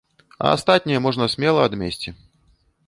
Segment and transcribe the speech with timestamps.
[0.45, 2.09] А астатняе можна смела адмесці.